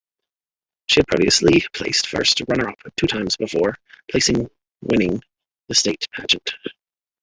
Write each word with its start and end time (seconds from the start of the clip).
She 0.87 0.99
had 1.01 1.07
previously 1.09 1.63
placed 1.73 2.07
first 2.07 2.41
runner-up 2.47 2.75
two 2.97 3.05
times 3.05 3.37
before 3.37 3.75
placing 4.09 4.49
winning 4.81 5.21
the 5.67 5.75
state 5.75 6.07
pageant. 6.11 6.55